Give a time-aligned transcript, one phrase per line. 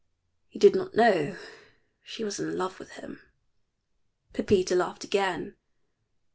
[0.49, 1.37] He did not know
[2.01, 3.21] she was in love with him."
[4.33, 5.55] Pepita laughed again.